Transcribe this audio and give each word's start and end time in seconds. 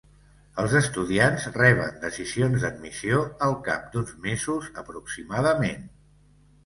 Els 0.61 0.71
estudiants 0.77 1.43
reben 1.57 1.99
decisions 2.07 2.65
d'admissió 2.65 3.21
al 3.49 3.53
cap 3.69 3.85
d'uns 3.93 4.17
mesos, 4.27 4.71
aproximadament. 4.85 5.87